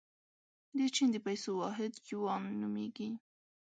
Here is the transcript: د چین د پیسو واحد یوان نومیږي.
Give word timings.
د 0.77 0.79
چین 0.95 1.09
د 1.13 1.17
پیسو 1.25 1.51
واحد 1.61 1.93
یوان 2.09 2.43
نومیږي. 2.61 3.09